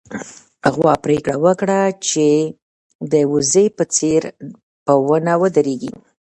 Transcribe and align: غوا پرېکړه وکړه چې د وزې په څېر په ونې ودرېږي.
غوا 0.73 0.93
پرېکړه 1.03 1.35
وکړه 1.45 1.79
چې 2.09 2.27
د 3.11 3.13
وزې 3.31 3.65
په 3.77 3.83
څېر 3.95 4.21
په 4.85 4.93
ونې 5.07 5.35
ودرېږي. 5.41 5.93